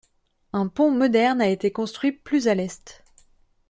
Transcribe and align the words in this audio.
Un 0.51 0.67
pont 0.67 0.89
moderne 0.89 1.41
a 1.43 1.47
été 1.47 1.69
construit 1.71 2.11
plus 2.11 2.47
à 2.47 2.55
l’est. 2.55 3.03